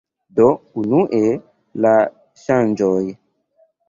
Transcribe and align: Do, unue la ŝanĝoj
Do, 0.43 0.45
unue 0.83 1.19
la 1.87 1.91
ŝanĝoj 2.45 3.03